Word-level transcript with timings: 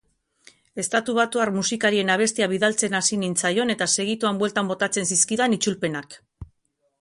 Estatubatuar 0.83 1.51
musikarien 1.57 2.09
abestiak 2.13 2.51
bidaltzen 2.53 2.95
hasi 3.01 3.19
nintzaion 3.25 3.75
eta 3.75 3.89
segituan 3.97 4.41
bueltan 4.41 4.73
botatzen 4.73 5.11
zizkidan 5.13 5.55
itzulpenak. 5.61 6.19